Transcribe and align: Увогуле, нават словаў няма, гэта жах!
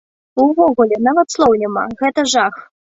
Увогуле, 0.43 0.95
нават 1.09 1.27
словаў 1.37 1.61
няма, 1.67 1.87
гэта 2.05 2.29
жах! 2.37 2.63